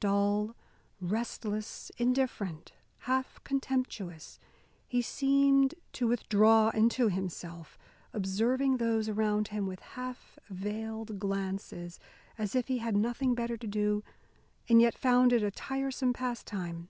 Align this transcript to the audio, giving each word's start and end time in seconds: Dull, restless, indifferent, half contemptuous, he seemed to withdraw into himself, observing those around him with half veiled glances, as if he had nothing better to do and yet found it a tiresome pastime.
Dull, 0.00 0.56
restless, 1.00 1.92
indifferent, 1.96 2.72
half 3.06 3.38
contemptuous, 3.44 4.40
he 4.88 5.00
seemed 5.00 5.76
to 5.92 6.08
withdraw 6.08 6.70
into 6.70 7.06
himself, 7.08 7.78
observing 8.12 8.78
those 8.78 9.08
around 9.08 9.46
him 9.46 9.64
with 9.64 9.78
half 9.78 10.40
veiled 10.50 11.20
glances, 11.20 12.00
as 12.36 12.56
if 12.56 12.66
he 12.66 12.78
had 12.78 12.96
nothing 12.96 13.32
better 13.36 13.56
to 13.56 13.66
do 13.68 14.02
and 14.68 14.80
yet 14.82 14.98
found 14.98 15.32
it 15.32 15.44
a 15.44 15.52
tiresome 15.52 16.12
pastime. 16.12 16.88